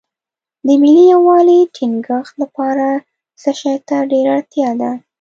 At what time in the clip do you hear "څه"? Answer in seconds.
3.41-3.51